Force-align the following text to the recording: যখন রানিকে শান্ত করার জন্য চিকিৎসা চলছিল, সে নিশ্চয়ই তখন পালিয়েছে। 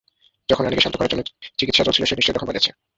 যখন 0.49 0.63
রানিকে 0.63 0.83
শান্ত 0.83 0.95
করার 0.97 1.11
জন্য 1.11 1.21
চিকিৎসা 1.59 1.85
চলছিল, 1.87 2.03
সে 2.05 2.15
নিশ্চয়ই 2.15 2.35
তখন 2.35 2.47
পালিয়েছে। 2.47 2.71